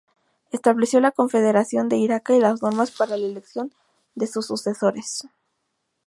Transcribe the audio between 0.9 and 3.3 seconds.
la confederación de Iraca y las normas para la